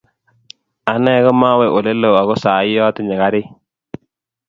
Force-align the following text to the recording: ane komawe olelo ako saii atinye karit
ane 0.91 1.13
komawe 1.25 1.65
olelo 1.77 2.09
ako 2.21 2.33
saii 2.43 2.79
atinye 2.87 3.15
karit 3.21 3.47